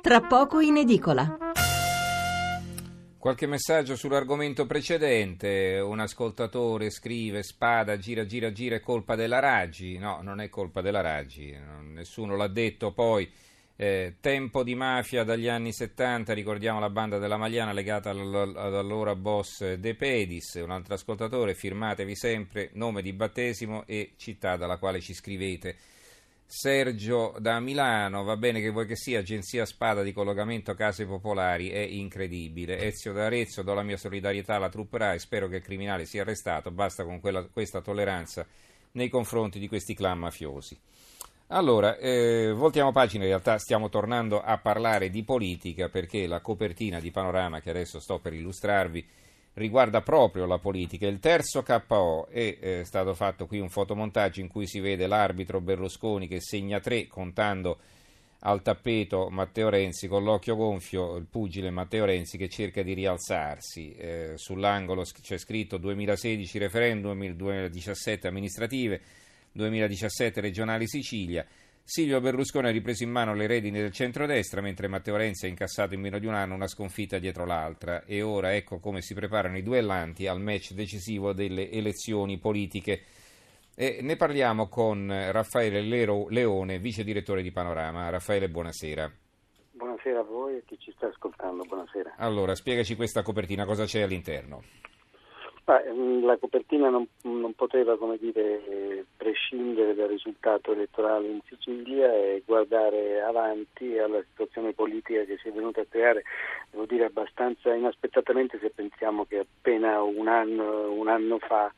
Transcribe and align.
tra 0.00 0.22
poco 0.22 0.60
in 0.60 0.78
edicola. 0.78 1.36
Qualche 3.18 3.46
messaggio 3.46 3.96
sull'argomento 3.96 4.64
precedente, 4.64 5.78
un 5.78 6.00
ascoltatore 6.00 6.88
scrive 6.88 7.42
spada 7.42 7.98
gira 7.98 8.24
gira 8.24 8.50
gira 8.50 8.76
è 8.76 8.80
colpa 8.80 9.14
della 9.14 9.40
Raggi, 9.40 9.98
no 9.98 10.20
non 10.22 10.40
è 10.40 10.48
colpa 10.48 10.80
della 10.80 11.02
Raggi, 11.02 11.54
nessuno 11.92 12.34
l'ha 12.34 12.48
detto 12.48 12.92
poi. 12.92 13.30
Eh, 13.76 14.16
tempo 14.20 14.62
di 14.62 14.74
mafia 14.74 15.22
dagli 15.22 15.48
anni 15.48 15.72
70, 15.72 16.34
ricordiamo 16.34 16.80
la 16.80 16.90
banda 16.90 17.18
della 17.18 17.38
Magliana 17.38 17.72
legata 17.72 18.10
ad 18.10 18.74
allora 18.74 19.14
boss 19.14 19.74
De 19.74 19.94
Pedis, 19.94 20.54
un 20.62 20.70
altro 20.70 20.94
ascoltatore, 20.94 21.54
firmatevi 21.54 22.14
sempre 22.14 22.70
nome 22.74 23.00
di 23.00 23.12
battesimo 23.12 23.84
e 23.86 24.12
città 24.16 24.56
dalla 24.56 24.76
quale 24.78 25.00
ci 25.00 25.14
scrivete. 25.14 25.76
Sergio 26.52 27.36
da 27.38 27.60
Milano, 27.60 28.24
va 28.24 28.36
bene 28.36 28.60
che 28.60 28.70
vuoi 28.70 28.84
che 28.84 28.96
sia 28.96 29.20
agenzia 29.20 29.64
spada 29.64 30.02
di 30.02 30.12
collocamento 30.12 30.74
case 30.74 31.06
popolari, 31.06 31.70
è 31.70 31.78
incredibile. 31.78 32.80
Ezio 32.80 33.12
da 33.12 33.26
Arezzo, 33.26 33.62
do 33.62 33.72
la 33.72 33.84
mia 33.84 33.96
solidarietà 33.96 34.56
alla 34.56 34.68
truppa 34.68 34.98
RAI, 34.98 35.20
spero 35.20 35.46
che 35.46 35.56
il 35.56 35.62
criminale 35.62 36.06
sia 36.06 36.22
arrestato, 36.22 36.72
basta 36.72 37.04
con 37.04 37.20
quella, 37.20 37.44
questa 37.44 37.80
tolleranza 37.80 38.44
nei 38.92 39.08
confronti 39.08 39.60
di 39.60 39.68
questi 39.68 39.94
clan 39.94 40.18
mafiosi. 40.18 40.76
Allora, 41.52 41.96
eh, 41.98 42.52
voltiamo 42.52 42.90
pagina, 42.90 43.22
in 43.22 43.30
realtà 43.30 43.56
stiamo 43.58 43.88
tornando 43.88 44.42
a 44.42 44.58
parlare 44.58 45.08
di 45.08 45.22
politica 45.22 45.88
perché 45.88 46.26
la 46.26 46.40
copertina 46.40 46.98
di 46.98 47.12
Panorama 47.12 47.60
che 47.60 47.70
adesso 47.70 48.00
sto 48.00 48.18
per 48.18 48.34
illustrarvi 48.34 49.06
riguarda 49.54 50.00
proprio 50.02 50.46
la 50.46 50.58
politica. 50.58 51.06
Il 51.06 51.18
terzo 51.18 51.62
KO 51.62 52.26
è 52.28 52.58
eh, 52.60 52.84
stato 52.84 53.14
fatto 53.14 53.46
qui 53.46 53.58
un 53.58 53.68
fotomontaggio 53.68 54.40
in 54.40 54.48
cui 54.48 54.66
si 54.66 54.80
vede 54.80 55.06
l'arbitro 55.06 55.60
Berlusconi 55.60 56.28
che 56.28 56.40
segna 56.40 56.80
tre 56.80 57.06
contando 57.06 57.78
al 58.42 58.62
tappeto 58.62 59.28
Matteo 59.28 59.68
Renzi 59.68 60.08
con 60.08 60.24
l'occhio 60.24 60.56
gonfio, 60.56 61.16
il 61.16 61.26
pugile 61.26 61.70
Matteo 61.70 62.06
Renzi 62.06 62.38
che 62.38 62.48
cerca 62.48 62.82
di 62.82 62.94
rialzarsi. 62.94 63.92
Eh, 63.92 64.32
sull'angolo 64.36 65.04
c'è 65.20 65.36
scritto 65.36 65.76
2016 65.76 66.58
referendum, 66.58 67.32
2017 67.34 68.28
amministrative, 68.28 69.00
2017 69.52 70.40
regionali 70.40 70.88
Sicilia. 70.88 71.46
Silvio 71.90 72.20
Berlusconi 72.20 72.68
ha 72.68 72.70
ripreso 72.70 73.02
in 73.02 73.10
mano 73.10 73.34
le 73.34 73.48
redini 73.48 73.80
del 73.80 73.90
centrodestra, 73.90 74.60
mentre 74.60 74.86
Matteo 74.86 75.16
Renzi 75.16 75.46
ha 75.46 75.48
incassato 75.48 75.92
in 75.92 76.00
meno 76.00 76.20
di 76.20 76.26
un 76.26 76.34
anno 76.34 76.54
una 76.54 76.68
sconfitta 76.68 77.18
dietro 77.18 77.44
l'altra. 77.44 78.04
E 78.04 78.22
ora 78.22 78.54
ecco 78.54 78.78
come 78.78 79.02
si 79.02 79.12
preparano 79.12 79.58
i 79.58 79.64
duellanti 79.64 80.28
al 80.28 80.40
match 80.40 80.70
decisivo 80.70 81.32
delle 81.32 81.68
elezioni 81.68 82.38
politiche. 82.38 83.02
E 83.74 83.98
ne 84.02 84.14
parliamo 84.14 84.68
con 84.68 85.08
Raffaele 85.32 85.80
Lero 85.80 86.28
Leone, 86.28 86.78
vice 86.78 87.02
direttore 87.02 87.42
di 87.42 87.50
Panorama. 87.50 88.08
Raffaele, 88.08 88.48
buonasera. 88.48 89.12
Buonasera 89.72 90.20
a 90.20 90.22
voi 90.22 90.58
e 90.58 90.62
chi 90.64 90.78
ci 90.78 90.92
sta 90.94 91.08
ascoltando, 91.08 91.64
buonasera. 91.64 92.14
Allora, 92.18 92.54
spiegaci 92.54 92.94
questa 92.94 93.22
copertina, 93.22 93.64
cosa 93.64 93.84
c'è 93.84 94.02
all'interno? 94.02 94.62
Mm, 95.70 96.24
la 96.24 96.36
copertina 96.36 96.88
non, 96.88 97.06
non 97.22 97.54
poteva 97.54 97.96
dire, 98.18 99.06
prescindere 99.16 99.94
dal 99.94 100.08
risultato 100.08 100.72
elettorale 100.72 101.28
in 101.28 101.38
Sicilia 101.46 102.12
e 102.12 102.42
guardare 102.44 103.22
avanti 103.22 103.96
alla 103.96 104.20
situazione 104.30 104.72
politica 104.72 105.22
che 105.22 105.38
si 105.38 105.48
è 105.48 105.52
venuta 105.52 105.82
a 105.82 105.86
creare, 105.88 106.24
devo 106.72 106.86
dire 106.86 107.04
abbastanza 107.04 107.72
inaspettatamente 107.72 108.58
se 108.58 108.70
pensiamo 108.70 109.24
che 109.26 109.38
appena 109.38 110.02
un 110.02 110.26
anno, 110.26 110.90
un 110.90 111.06
anno 111.06 111.38
fa 111.38 111.72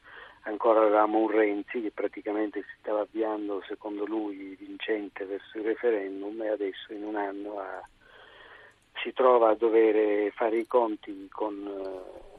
ancora 0.45 0.81
avevamo 0.81 1.19
un 1.19 1.31
Renzi 1.31 1.83
che 1.83 1.91
praticamente 1.93 2.63
si 2.63 2.77
stava 2.81 3.01
avviando 3.01 3.63
secondo 3.69 4.07
lui 4.07 4.57
vincente 4.59 5.27
verso 5.27 5.59
il 5.59 5.65
referendum 5.65 6.41
e 6.41 6.49
adesso 6.49 6.95
in 6.95 7.05
un 7.05 7.17
anno 7.17 7.59
ha, 7.59 7.87
si 9.03 9.13
trova 9.13 9.51
a 9.51 9.55
dover 9.55 10.33
fare 10.33 10.57
i 10.57 10.67
conti 10.67 11.29
con 11.31 12.31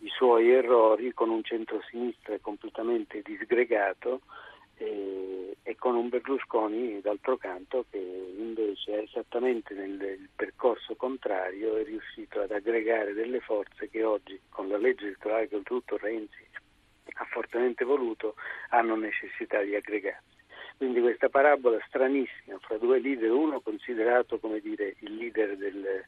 i 0.00 0.08
suoi 0.08 0.50
errori 0.50 1.12
con 1.12 1.30
un 1.30 1.42
centro-sinistra 1.42 2.38
completamente 2.40 3.22
disgregato 3.22 4.20
e, 4.76 5.56
e, 5.62 5.76
con 5.76 5.94
un 5.94 6.08
Berlusconi 6.08 7.00
d'altro 7.00 7.36
canto 7.36 7.86
che 7.90 7.98
invece 7.98 8.92
è 8.92 9.02
esattamente 9.02 9.72
nel 9.74 10.28
percorso 10.34 10.94
contrario 10.96 11.76
è 11.76 11.84
riuscito 11.84 12.40
ad 12.40 12.50
aggregare 12.50 13.14
delle 13.14 13.40
forze 13.40 13.88
che 13.88 14.04
oggi 14.04 14.38
con 14.50 14.68
la 14.68 14.76
legge 14.76 15.06
elettorale 15.06 15.48
che 15.48 15.56
oltretutto 15.56 15.96
Renzi 15.96 16.44
ha 17.18 17.24
fortemente 17.24 17.84
voluto 17.84 18.34
hanno 18.70 18.96
necessità 18.96 19.62
di 19.62 19.74
aggregarsi. 19.74 20.34
Quindi 20.76 21.00
questa 21.00 21.30
parabola 21.30 21.78
stranissima 21.86 22.58
fra 22.58 22.76
due 22.76 22.98
leader, 22.98 23.30
uno 23.30 23.60
considerato 23.60 24.38
come 24.38 24.60
dire 24.60 24.96
il 24.98 25.14
leader 25.14 25.56
del, 25.56 26.04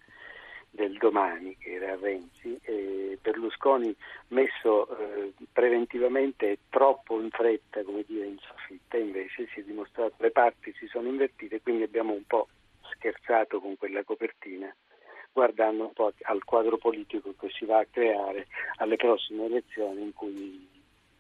del 0.71 0.97
domani, 0.99 1.57
che 1.59 1.73
era 1.73 1.97
Renzi, 1.97 2.59
Berlusconi 3.21 3.95
messo 4.29 4.89
eh, 4.97 5.33
preventivamente 5.53 6.59
troppo 6.71 7.21
in 7.21 7.31
fretta, 7.31 7.83
come 7.83 8.05
dire, 8.07 8.27
in 8.27 8.39
soffitta, 8.39 8.97
invece 8.97 9.49
si 9.53 9.61
è 9.61 9.63
dimostrato, 9.63 10.15
le 10.19 10.31
parti 10.31 10.73
si 10.79 10.87
sono 10.87 11.09
invertite, 11.09 11.61
quindi 11.61 11.83
abbiamo 11.83 12.13
un 12.13 12.25
po' 12.25 12.49
scherzato 12.93 13.61
con 13.61 13.77
quella 13.77 14.03
copertina, 14.05 14.75
guardando 15.33 15.87
un 15.87 15.93
po' 15.93 16.13
al 16.23 16.45
quadro 16.45 16.79
politico 16.79 17.35
che 17.39 17.51
si 17.51 17.65
va 17.65 17.81
a 17.81 17.87
creare 17.91 18.47
alle 18.77 18.97
prossime 18.97 19.45
elezioni 19.45 20.03
in 20.03 20.13
cui 20.15 20.67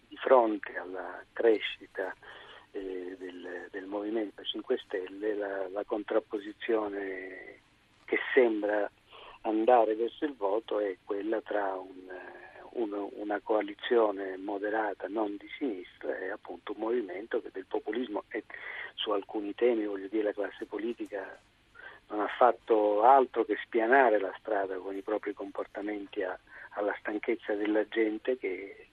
di 0.08 0.16
fronte 0.16 0.76
alla 0.76 1.22
crescita 1.32 2.14
eh, 2.72 3.16
del, 3.18 3.68
del, 3.70 3.84
Movimento 3.84 4.42
5 4.42 4.78
Stelle 4.78 5.34
la, 5.34 5.68
la 5.68 5.84
contrapposizione 5.84 7.60
che 8.06 8.18
sembra 8.32 8.90
andare 9.48 9.94
verso 9.94 10.24
il 10.24 10.34
voto 10.34 10.78
è 10.78 10.96
quella 11.04 11.40
tra 11.40 11.74
un, 11.74 12.08
un, 12.72 13.08
una 13.16 13.40
coalizione 13.40 14.36
moderata 14.36 15.08
non 15.08 15.36
di 15.36 15.48
sinistra 15.58 16.16
e 16.18 16.30
appunto 16.30 16.72
un 16.72 16.80
movimento 16.80 17.40
che 17.40 17.50
del 17.52 17.66
populismo 17.66 18.24
e 18.28 18.44
su 18.94 19.10
alcuni 19.10 19.54
temi, 19.54 19.86
voglio 19.86 20.08
dire, 20.08 20.24
la 20.24 20.32
classe 20.32 20.66
politica 20.66 21.38
non 22.08 22.20
ha 22.20 22.28
fatto 22.38 23.02
altro 23.02 23.44
che 23.44 23.56
spianare 23.64 24.18
la 24.18 24.34
strada 24.38 24.76
con 24.76 24.96
i 24.96 25.02
propri 25.02 25.34
comportamenti 25.34 26.22
a, 26.22 26.38
alla 26.70 26.94
stanchezza 26.98 27.54
della 27.54 27.86
gente 27.88 28.38
che, 28.38 28.88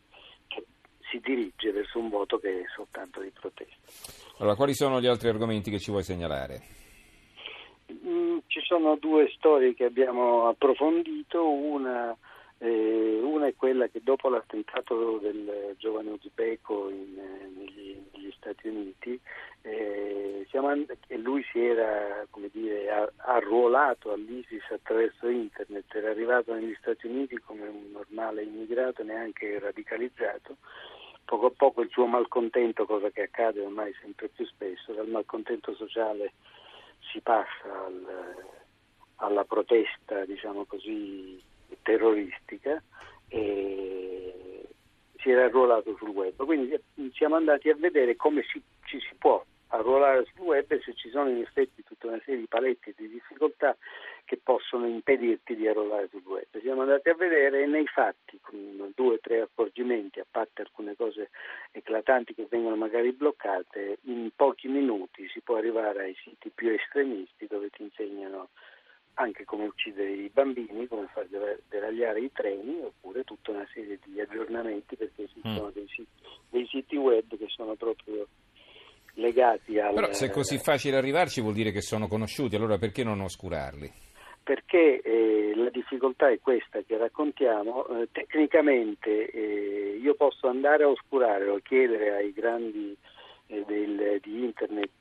che 0.48 0.66
si 1.10 1.20
dirige 1.20 1.72
verso 1.72 2.00
un 2.00 2.10
voto 2.10 2.38
che 2.40 2.62
è 2.62 2.64
soltanto 2.76 3.22
di 3.22 3.32
protesta. 3.32 3.92
Allora, 4.40 4.56
quali 4.56 4.74
sono 4.74 5.00
gli 5.00 5.08
altri 5.08 5.30
argomenti 5.30 5.72
che 5.72 5.80
ci 5.80 5.92
vuoi 5.92 6.04
segnalare? 6.04 6.85
Sono 8.68 8.96
due 8.96 9.32
storie 9.36 9.76
che 9.76 9.86
abbiamo 9.86 10.48
approfondito, 10.48 11.48
una, 11.48 12.18
eh, 12.58 13.20
una, 13.22 13.46
è 13.46 13.54
quella 13.56 13.88
che 13.90 14.02
dopo 14.04 14.28
l'attentato 14.28 15.20
del 15.20 15.76
giovane 15.78 16.10
uzbeko 16.10 16.90
eh, 16.90 16.94
negli, 17.56 18.02
negli, 18.12 18.34
Stati 18.36 18.68
Uniti, 18.68 19.20
eh, 19.62 20.48
and- 20.52 20.98
lui 21.10 21.44
si 21.52 21.64
era 21.64 22.26
dire, 22.52 23.12
arruolato 23.18 24.12
all'ISIS 24.12 24.64
attraverso 24.72 25.28
internet, 25.28 25.94
era 25.94 26.10
arrivato 26.10 26.52
negli 26.52 26.76
Stati 26.80 27.06
Uniti 27.06 27.38
come 27.38 27.68
un 27.68 27.92
normale 27.92 28.42
immigrato, 28.42 29.04
neanche 29.04 29.60
radicalizzato. 29.60 30.58
Poco 31.24 31.46
a 31.46 31.52
poco 31.56 31.82
il 31.82 31.90
suo 31.92 32.08
malcontento, 32.08 32.88
cosa 32.88 33.12
che 33.12 33.24
accade 33.24 33.62
ormai 33.62 33.94
sempre 34.02 34.28
più 34.30 34.44
spesso, 34.48 34.92
dal 34.92 35.08
malcontento 35.08 35.76
sociale 35.76 36.34
si 37.16 37.22
passa 37.22 37.86
al, 37.86 38.36
alla 39.16 39.46
protesta, 39.46 40.26
diciamo 40.26 40.66
così, 40.66 41.42
terroristica 41.82 42.84
e 43.30 44.68
si 45.18 45.30
era 45.30 45.46
arruolato 45.46 45.96
sul 45.96 46.10
web. 46.10 46.36
Quindi 46.44 46.78
siamo 47.14 47.36
andati 47.36 47.70
a 47.70 47.76
vedere 47.76 48.18
come 48.18 48.44
si, 48.44 48.62
ci 48.84 49.00
si 49.00 49.16
può 49.18 49.42
arruolare 49.68 50.26
sul 50.34 50.46
web 50.46 50.70
e 50.70 50.82
se 50.82 50.94
ci 50.94 51.10
sono 51.10 51.30
in 51.30 51.40
effetti 51.42 51.84
tutta 51.84 52.08
una 52.08 52.20
serie 52.26 52.42
di 52.42 52.48
paletti 52.48 52.90
e 52.90 52.96
di 52.98 53.10
difficoltà 53.10 53.76
che 54.26 54.40
possono 54.42 54.88
impedirti 54.88 55.56
di 55.56 55.68
arruolare 55.68 56.10
sul 56.10 56.24
web. 56.26 56.46
Siamo 56.60 56.82
andati 56.82 57.10
a 57.10 57.16
vedere 57.16 57.64
e 57.64 57.66
nei 57.68 57.86
fatti, 57.86 58.40
con 58.42 58.92
due 58.96 59.16
o 59.16 59.20
tre 59.20 59.42
accorgimenti, 59.42 60.20
a 60.20 60.26
parte 60.30 60.64
alcune 60.64 60.96
cose 60.96 61.30
eclatanti 61.72 62.34
che 62.34 62.48
vengono 62.50 62.76
magari 62.76 63.12
bloccate, 63.14 64.00
in 64.04 64.30
pochi 64.36 64.68
minuti 64.68 65.28
si 65.30 65.42
può 65.42 65.58
arrivare 65.58 66.04
ai 66.04 66.16
siti 66.24 66.50
più 66.54 66.70
estremisti 66.70 67.46
dove 67.48 67.70
ti 67.70 67.84
insegnano 67.84 68.50
anche 69.16 69.46
come 69.46 69.66
uccidere 69.66 70.10
i 70.10 70.30
bambini, 70.34 70.88
come 70.88 71.08
far 71.14 71.28
deragliare 71.70 72.20
i 72.20 72.32
treni, 72.34 72.82
oppure 72.82 73.24
tutta 73.24 73.52
una 73.52 73.68
serie 73.74 74.00
di 74.04 74.20
aggiornamenti 74.20 74.96
perché 74.96 75.24
esistono 75.24 75.68
mm. 75.68 75.74
dei, 75.74 75.88
siti, 75.88 76.08
dei 76.50 76.68
siti 76.68 76.98
web 76.98 77.38
che 77.38 77.48
sono 77.48 77.76
proprio 77.76 78.28
legati 79.14 79.80
al... 79.80 79.94
Però 79.94 80.12
se 80.12 80.26
è 80.26 80.30
così 80.30 80.58
facile 80.58 80.98
arrivarci 80.98 81.42
vuol 81.42 81.54
dire 81.54 81.72
che 81.72 81.82
sono 81.82 82.08
conosciuti, 82.08 82.56
allora 82.56 82.78
perché 82.78 83.04
non 83.04 83.22
oscurarli? 83.22 83.92
Perché 84.46 85.02
eh, 85.02 85.54
la 85.56 85.72
difficoltà 85.72 86.30
è 86.30 86.40
questa 86.40 86.80
che 86.86 86.98
raccontiamo, 86.98 87.88
eh, 87.88 88.10
tecnicamente 88.12 89.32
eh, 89.32 89.98
io 90.00 90.14
posso 90.14 90.48
andare 90.48 90.84
a 90.84 90.88
oscurare 90.88 91.48
o 91.50 91.58
chiedere 91.64 92.14
ai 92.14 92.32
grandi 92.32 92.96
eh, 93.48 93.64
del, 93.66 94.20
di 94.22 94.44
internet 94.44 94.92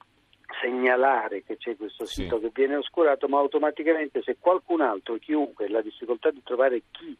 segnalare 0.63 1.43
che 1.43 1.59
c'è 1.59 1.77
questo 1.77 2.07
sito 2.07 2.37
sì. 2.37 2.43
che 2.45 2.51
viene 2.55 2.77
oscurato, 2.77 3.29
ma 3.29 3.39
automaticamente 3.39 4.23
se 4.23 4.39
qualcun 4.41 4.81
altro, 4.81 5.19
chiunque, 5.19 5.69
la 5.69 5.83
difficoltà 5.83 6.31
di 6.31 6.43
trovare 6.43 6.85
chi 6.91 7.15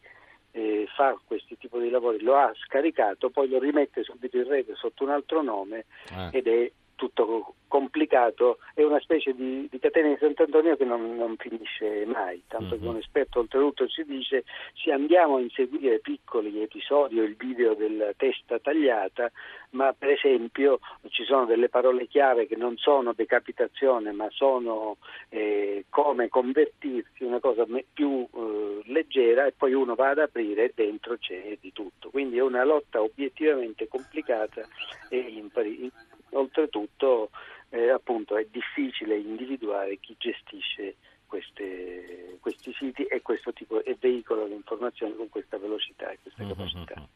eh, 0.49 0.87
fa 0.95 1.15
questi 1.27 1.55
tipi 1.59 1.79
di 1.79 1.91
lavori 1.91 2.21
lo 2.21 2.35
ha 2.37 2.51
scaricato, 2.55 3.29
poi 3.29 3.47
lo 3.49 3.59
rimette 3.59 4.01
subito 4.03 4.37
in 4.37 4.47
rete 4.47 4.73
sotto 4.73 5.03
un 5.03 5.11
altro 5.11 5.43
nome 5.43 5.85
eh. 6.09 6.29
ed 6.31 6.47
è 6.47 6.71
tutto 6.95 7.55
complicato, 7.67 8.59
è 8.73 8.83
una 8.83 8.99
specie 8.99 9.33
di, 9.33 9.67
di 9.69 9.79
catena 9.79 10.07
di 10.07 10.17
Sant'Antonio 10.17 10.77
che 10.77 10.85
non, 10.85 11.17
non 11.17 11.35
finisce 11.37 12.05
mai, 12.05 12.41
tanto 12.47 12.75
mm-hmm. 12.75 12.83
che 12.83 12.87
un 12.87 12.97
esperto 12.97 13.39
oltretutto 13.39 13.87
ci 13.87 14.05
dice 14.05 14.45
se 14.73 14.91
andiamo 14.91 15.35
a 15.35 15.41
inseguire 15.41 15.99
piccoli 15.99 16.61
episodi 16.61 17.19
o 17.19 17.23
il 17.23 17.35
video 17.35 17.73
della 17.73 18.13
testa 18.15 18.59
tagliata, 18.59 19.29
ma 19.71 19.93
per 19.93 20.11
esempio 20.11 20.79
ci 21.09 21.25
sono 21.25 21.45
delle 21.45 21.67
parole 21.67 22.07
chiave 22.07 22.47
che 22.47 22.55
non 22.55 22.77
sono 22.77 23.11
decapitazione 23.13 24.13
ma 24.13 24.27
sono 24.29 24.97
eh, 25.29 25.85
come 25.89 26.29
convertirsi, 26.29 27.23
una 27.25 27.39
cosa 27.39 27.65
più 27.91 28.25
eh, 28.33 28.81
leggera 28.85 29.45
e 29.45 29.51
poi 29.51 29.73
uno 29.73 29.95
va 29.95 30.11
ad 30.11 30.19
aprire 30.19 30.65
e 30.65 30.71
dentro 30.73 31.17
c'è 31.17 31.57
di 31.59 31.73
tutto, 31.73 32.09
quindi 32.09 32.37
è 32.37 32.41
una 32.41 32.63
lotta 32.63 33.01
obiettivamente 33.01 33.89
complicata 33.89 34.61
e 35.09 35.17
impari, 35.17 35.91
oltretutto 36.35 37.29
eh, 37.69 37.89
appunto 37.89 38.37
è 38.37 38.45
difficile 38.49 39.17
individuare 39.17 39.97
chi 39.99 40.15
gestisce 40.17 40.95
queste, 41.25 42.37
questi 42.39 42.73
siti 42.73 43.03
e 43.03 43.21
questo 43.21 43.51
tipo 43.51 43.83
e 43.83 43.97
veicola 43.99 44.45
le 44.45 44.55
informazioni 44.55 45.15
con 45.15 45.29
questa 45.29 45.57
velocità 45.57 46.09
e 46.09 46.19
questa 46.21 46.43
mm-hmm. 46.43 46.51
capacità. 46.53 47.07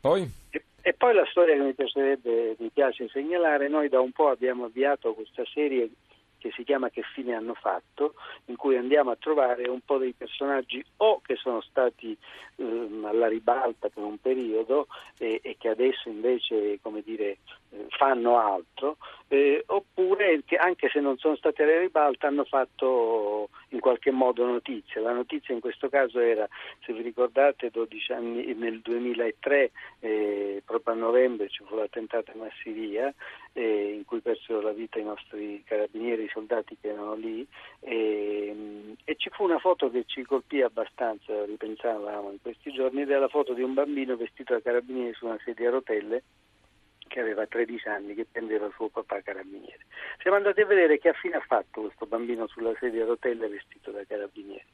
Poi? 0.00 0.28
E, 0.50 0.64
e, 0.80 0.92
poi 0.94 1.14
la 1.14 1.26
storia 1.26 1.54
che 1.54 1.62
mi 1.62 1.74
piacerebbe, 1.74 2.56
mi 2.58 2.70
piace 2.70 3.08
segnalare, 3.08 3.68
noi 3.68 3.88
da 3.88 4.00
un 4.00 4.12
po' 4.12 4.28
abbiamo 4.28 4.64
avviato 4.64 5.14
questa 5.14 5.44
serie 5.52 5.90
che 6.40 6.50
si 6.52 6.64
chiama 6.64 6.88
Che 6.90 7.02
fine 7.14 7.34
hanno 7.34 7.54
fatto, 7.54 8.14
in 8.46 8.56
cui 8.56 8.76
andiamo 8.76 9.10
a 9.10 9.16
trovare 9.16 9.68
un 9.68 9.80
po' 9.84 9.98
dei 9.98 10.12
personaggi 10.12 10.84
o 10.96 11.20
che 11.20 11.36
sono 11.36 11.60
stati 11.60 12.16
ehm, 12.56 13.04
alla 13.04 13.28
ribalta 13.28 13.88
per 13.88 14.02
un 14.02 14.18
periodo 14.18 14.88
e, 15.18 15.40
e 15.42 15.56
che 15.58 15.68
adesso 15.68 16.08
invece 16.08 16.80
come 16.82 17.02
dire, 17.02 17.38
eh, 17.70 17.86
fanno 17.90 18.38
altro, 18.38 18.96
eh, 19.28 19.62
oppure 19.66 20.42
che 20.44 20.56
anche 20.56 20.88
se 20.88 20.98
non 21.00 21.18
sono 21.18 21.36
stati 21.36 21.62
alla 21.62 21.78
ribalta 21.78 22.26
hanno 22.26 22.44
fatto 22.44 23.50
in 23.80 23.86
qualche 23.86 24.10
modo 24.10 24.44
notizia. 24.44 25.00
La 25.00 25.12
notizia 25.12 25.54
in 25.54 25.60
questo 25.60 25.88
caso 25.88 26.20
era, 26.20 26.46
se 26.84 26.92
vi 26.92 27.00
ricordate, 27.00 27.70
12 27.70 28.12
anni 28.12 28.54
nel 28.54 28.80
2003, 28.80 29.70
eh, 30.00 30.62
proprio 30.64 30.94
a 30.94 30.98
novembre 30.98 31.48
ci 31.48 31.64
fu 31.64 31.74
l'attentato 31.74 32.30
a 32.30 32.36
Massiria 32.36 33.12
eh, 33.54 33.94
in 33.94 34.04
cui 34.04 34.20
persero 34.20 34.60
la 34.60 34.72
vita 34.72 34.98
i 34.98 35.04
nostri 35.04 35.62
carabinieri, 35.64 36.24
i 36.24 36.28
soldati 36.28 36.76
che 36.78 36.88
erano 36.88 37.14
lì 37.14 37.46
e, 37.80 38.94
e, 39.02 39.14
ci 39.16 39.30
fu 39.30 39.44
una 39.44 39.58
foto 39.58 39.90
che 39.90 40.04
ci 40.06 40.22
colpì 40.24 40.60
abbastanza, 40.60 41.44
ripensavamo 41.46 42.30
in 42.30 42.42
questi 42.42 42.70
giorni, 42.72 43.02
ed 43.02 43.10
è 43.10 43.18
la 43.18 43.28
foto 43.28 43.54
di 43.54 43.62
un 43.62 43.72
bambino 43.72 44.16
vestito 44.16 44.52
da 44.52 44.60
carabinieri 44.60 45.14
su 45.14 45.24
una 45.24 45.38
sedia 45.42 45.68
a 45.68 45.72
rotelle 45.72 46.22
che 47.10 47.18
aveva 47.18 47.44
13 47.44 47.88
anni, 47.88 48.14
che 48.14 48.24
prendeva 48.30 48.70
suo 48.76 48.88
papà 48.88 49.20
carabiniere. 49.20 49.84
Siamo 50.20 50.36
andati 50.36 50.60
a 50.60 50.66
vedere 50.66 50.98
che 50.98 51.12
fine 51.14 51.36
ha 51.36 51.44
fatto 51.44 51.80
questo 51.80 52.06
bambino 52.06 52.46
sulla 52.46 52.72
sedia 52.78 53.02
a 53.02 53.06
rotelle 53.06 53.48
vestito 53.48 53.90
da 53.90 54.04
carabinieri 54.06 54.64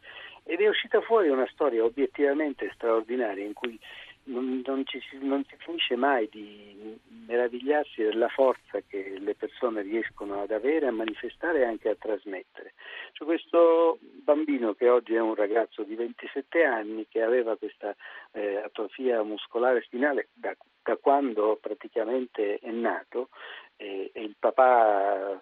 ed 0.45 0.61
è 0.61 0.69
uscita 0.69 1.01
fuori 1.01 1.29
una 1.29 1.49
storia 1.51 1.83
obiettivamente 1.83 2.71
straordinaria 2.75 3.45
in 3.45 3.55
cui 3.55 3.79
non, 4.27 4.63
non, 4.65 4.85
ci, 4.87 5.01
non, 5.21 5.45
si 5.45 5.57
finisce 5.59 5.97
mai 5.97 6.29
di 6.31 6.99
meravigliarsi 7.27 8.03
della 8.03 8.29
forza 8.29 8.81
che 8.87 9.17
le 9.19 9.35
persone 9.35 9.83
riescono 9.83 10.43
ad 10.43 10.51
avere, 10.51 10.87
a 10.87 10.93
manifestare 10.93 11.61
e 11.61 11.65
anche 11.65 11.91
a 11.91 11.97
trasmettere. 11.97 12.75
Cioè 13.13 13.27
questo 13.27 13.99
bambino 14.01 14.75
che 14.75 14.89
oggi 14.89 15.15
è 15.15 15.21
un 15.21 15.35
ragazzo 15.35 15.83
di 15.83 15.95
27 15.95 16.65
anni 16.65 17.07
che 17.09 17.23
aveva 17.23 17.57
questa 17.57 17.95
eh, 18.33 18.57
atrofia 18.57 19.23
muscolare 19.23 19.83
spinale 19.83 20.29
da, 20.33 20.55
da, 20.83 20.97
quando 20.97 21.59
praticamente 21.61 22.59
è 22.59 22.71
nato 22.71 23.29
eh, 23.77 24.11
e 24.13 24.23
il 24.23 24.37
papà 24.39 25.41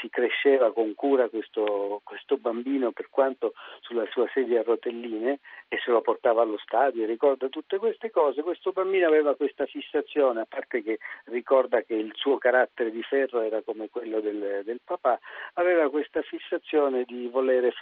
si 0.00 0.08
cresceva 0.08 0.72
con 0.72 0.94
cura 0.94 1.28
questo, 1.28 2.00
questo, 2.04 2.36
bambino 2.36 2.92
per 2.92 3.08
quanto 3.10 3.54
sulla 3.80 4.06
sua 4.10 4.28
sedia 4.32 4.60
a 4.60 4.62
rotelline 4.62 5.40
e 5.68 5.78
se 5.84 5.90
lo 5.90 6.00
portava 6.00 6.42
allo 6.42 6.58
stadio, 6.58 7.06
ricorda 7.06 7.48
tutte 7.48 7.78
queste 7.78 8.10
cose, 8.10 8.42
questo 8.42 8.72
bambino 8.72 9.06
aveva 9.06 9.34
questa 9.34 9.66
fissazione, 9.66 10.40
a 10.40 10.46
parte 10.46 10.82
che 10.82 10.98
ricorda 11.26 11.82
che 11.82 11.94
il 11.94 12.12
suo 12.14 12.38
carattere 12.38 12.90
di 12.90 13.02
ferro 13.02 13.40
era 13.40 13.62
come 13.62 13.88
quello 13.88 14.20
del, 14.20 14.62
del 14.64 14.80
papà, 14.84 15.18
aveva 15.54 15.90
questa 15.90 16.22
fissazione 16.22 17.04
di 17.04 17.28
volere 17.28 17.72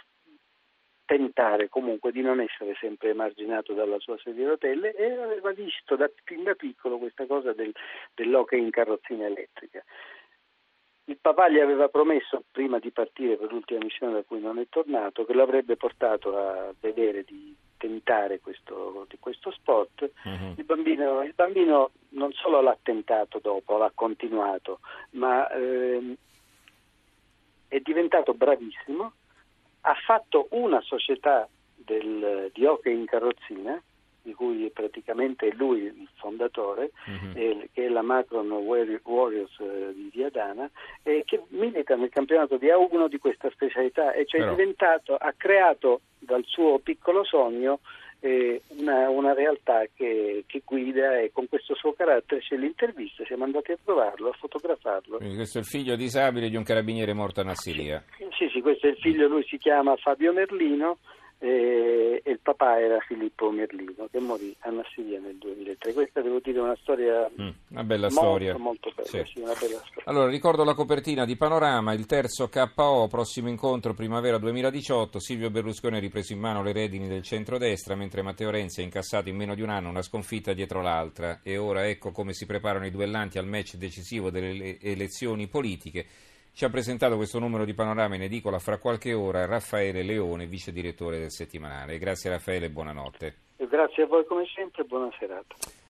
tentare 1.05 1.69
comunque 1.69 2.11
di 2.11 2.21
non 2.21 2.39
essere 2.39 2.75
sempre 2.79 3.09
emarginato 3.09 3.73
dalla 3.73 3.99
sua 3.99 4.17
sedia 4.23 4.45
a 4.45 4.49
rotelle 4.49 4.93
e 4.95 5.11
aveva 5.11 5.51
visto 5.51 5.95
da, 5.95 6.09
fin 6.23 6.43
da 6.43 6.55
piccolo 6.55 6.97
questa 6.97 7.25
cosa 7.25 7.53
del, 7.53 7.73
dell'hockey 8.15 8.59
in 8.59 8.69
carrozzina 8.69 9.25
elettrica. 9.25 9.83
Papà 11.23 11.47
gli 11.47 11.59
aveva 11.59 11.87
promesso, 11.87 12.43
prima 12.51 12.79
di 12.79 12.91
partire 12.91 13.37
per 13.37 13.49
l'ultima 13.49 13.79
missione 13.81 14.11
da 14.11 14.23
cui 14.23 14.41
non 14.41 14.59
è 14.59 14.67
tornato, 14.67 15.23
che 15.23 15.31
lo 15.31 15.43
avrebbe 15.43 15.77
portato 15.77 16.37
a 16.37 16.73
vedere 16.81 17.23
di 17.23 17.55
tentare 17.77 18.41
questo, 18.41 19.05
di 19.07 19.15
questo 19.21 19.49
sport. 19.51 20.01
Uh-huh. 20.01 20.53
Il, 20.57 20.65
bambino, 20.65 21.23
il, 21.23 21.31
bambino, 21.33 21.91
non 22.09 22.33
solo 22.33 22.59
l'ha 22.59 22.77
tentato 22.83 23.39
dopo, 23.41 23.77
l'ha 23.77 23.93
continuato, 23.95 24.81
ma 25.11 25.49
eh, 25.51 26.17
è 27.69 27.79
diventato 27.79 28.33
bravissimo, 28.33 29.13
ha 29.79 29.95
fatto 30.05 30.47
una 30.49 30.81
società 30.81 31.47
del, 31.73 32.51
di 32.53 32.65
hockey 32.65 32.93
in 32.93 33.05
carrozzina 33.05 33.81
di 34.23 34.33
cui 34.33 34.71
praticamente 34.73 35.47
è 35.47 35.53
lui 35.53 35.81
il 35.83 36.07
fondatore, 36.15 36.91
uh-huh. 37.05 37.31
eh, 37.37 37.69
che 37.73 37.85
è 37.85 37.89
la 37.89 38.01
Macron 38.01 38.49
Warriors 38.51 39.59
eh, 39.59 39.93
di 39.93 40.09
Viadana, 40.11 40.69
eh, 41.03 41.23
che 41.25 41.43
milita 41.49 41.95
nel 41.95 42.09
campionato 42.09 42.57
di 42.57 42.67
A1 42.67 43.07
di 43.07 43.17
questa 43.17 43.49
specialità 43.51 44.13
e 44.13 44.25
cioè 44.25 44.39
Però... 44.39 44.53
è 44.53 44.55
diventato, 44.55 45.15
ha 45.15 45.33
creato 45.35 46.01
dal 46.17 46.43
suo 46.45 46.79
piccolo 46.79 47.23
sogno 47.23 47.79
eh, 48.21 48.61
una, 48.77 49.09
una, 49.09 49.33
realtà 49.33 49.83
che, 49.93 50.45
che, 50.47 50.61
guida 50.63 51.19
e 51.19 51.31
con 51.33 51.49
questo 51.49 51.75
suo 51.75 51.91
carattere 51.91 52.39
c'è 52.39 52.55
l'intervista, 52.55 53.25
siamo 53.25 53.43
andati 53.43 53.73
a 53.73 53.77
trovarlo, 53.83 54.29
a 54.29 54.33
fotografarlo. 54.39 55.17
Quindi 55.17 55.35
questo 55.35 55.57
è 55.57 55.61
il 55.61 55.67
figlio 55.67 55.97
disabile 55.97 56.47
di 56.47 56.55
un 56.55 56.63
carabiniere 56.63 57.11
morto 57.11 57.41
a 57.41 57.43
Nassilia. 57.43 58.01
Sì, 58.17 58.25
sì, 58.37 58.49
sì, 58.53 58.61
questo 58.61 58.87
è 58.87 58.91
il 58.91 58.97
figlio, 58.97 59.27
lui 59.27 59.43
si 59.43 59.57
chiama 59.57 59.97
Fabio 59.97 60.31
Merlino 60.31 60.99
e, 61.37 61.49
e, 61.49 62.02
il 62.02 62.02
papà 62.43 62.79
era 62.79 62.99
Filippo 62.99 63.49
Merlino 63.49 64.07
che 64.11 64.19
morì 64.19 64.55
a 64.59 64.69
Nassiria 64.69 65.19
nel 65.19 65.37
2003. 65.37 65.93
Questa 65.93 66.21
devo 66.21 66.39
dire 66.39 66.59
una 66.59 66.75
storia, 66.79 67.27
mm, 67.29 67.49
una 67.69 67.83
bella 67.83 68.07
molto, 68.09 68.21
storia. 68.21 68.57
molto 68.57 68.91
bella, 68.95 69.07
sì. 69.07 69.23
Sì, 69.25 69.39
una 69.39 69.53
bella 69.53 69.77
storia. 69.77 70.03
Allora, 70.05 70.29
ricordo 70.29 70.63
la 70.63 70.75
copertina 70.75 71.25
di 71.25 71.35
Panorama, 71.35 71.93
il 71.93 72.05
terzo 72.05 72.49
KO, 72.49 73.07
prossimo 73.09 73.49
incontro 73.49 73.93
primavera 73.93 74.37
2018, 74.37 75.19
Silvio 75.19 75.49
Berlusconi 75.49 75.97
ha 75.97 75.99
ripreso 75.99 76.33
in 76.33 76.39
mano 76.39 76.61
le 76.61 76.73
redini 76.73 77.07
del 77.07 77.23
centrodestra, 77.23 77.95
mentre 77.95 78.21
Matteo 78.21 78.51
Renzi 78.51 78.81
ha 78.81 78.83
incassato 78.83 79.29
in 79.29 79.35
meno 79.35 79.55
di 79.55 79.61
un 79.61 79.69
anno 79.69 79.89
una 79.89 80.01
sconfitta 80.03 80.53
dietro 80.53 80.81
l'altra 80.81 81.39
e 81.41 81.57
ora 81.57 81.87
ecco 81.87 82.11
come 82.11 82.33
si 82.33 82.45
preparano 82.45 82.85
i 82.85 82.91
duellanti 82.91 83.37
al 83.37 83.47
match 83.47 83.75
decisivo 83.75 84.29
delle 84.29 84.77
elezioni 84.79 85.47
politiche. 85.47 86.05
Ci 86.55 86.65
ha 86.65 86.69
presentato 86.69 87.15
questo 87.15 87.39
numero 87.39 87.65
di 87.65 87.73
panorama 87.73 88.13
in 88.13 88.21
edicola 88.21 88.59
fra 88.59 88.77
qualche 88.77 89.11
ora 89.11 89.47
Raffaele 89.47 90.03
Leone, 90.03 90.45
vice 90.45 90.71
direttore 90.71 91.17
del 91.17 91.31
settimanale. 91.31 91.97
Grazie 91.97 92.29
Raffaele 92.29 92.69
buonanotte. 92.69 93.35
Grazie 93.57 94.03
a 94.03 94.05
voi 94.05 94.23
come 94.27 94.45
sempre 94.53 94.83
e 94.83 94.85
buona 94.85 95.09
serata. 95.17 95.55